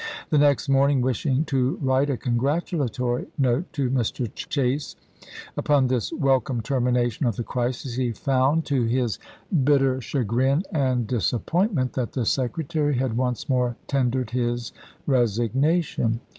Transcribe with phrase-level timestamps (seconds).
[0.31, 4.33] The next morning, wishing to write a congratulatory note to Mr.
[4.33, 4.95] Chase
[5.55, 9.19] upon this wel come termination of the crisis, he found, to his
[9.51, 10.01] bitter THE KESIGNATION OF ME.
[10.01, 14.73] CHASE 95 chagrin and disappointment, that the Secretary had once more tendered his
[15.05, 16.19] resignation.